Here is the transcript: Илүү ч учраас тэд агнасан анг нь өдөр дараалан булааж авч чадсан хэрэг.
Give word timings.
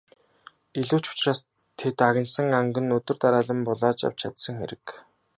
Илүү 0.83 0.99
ч 1.03 1.11
учраас 1.13 1.39
тэд 1.79 1.97
агнасан 2.09 2.49
анг 2.59 2.75
нь 2.83 2.93
өдөр 2.97 3.17
дараалан 3.23 3.59
булааж 3.67 3.99
авч 4.07 4.17
чадсан 4.21 4.55
хэрэг. 4.59 4.85